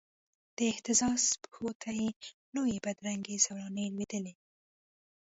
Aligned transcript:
د 0.55 0.57
اهتزاز 0.71 1.23
پښو 1.43 1.67
ته 1.81 1.89
یې 1.99 2.09
لویي 2.55 2.77
بدرنګې 2.85 3.35
زولنې 3.45 3.85
لویدلې 3.93 4.33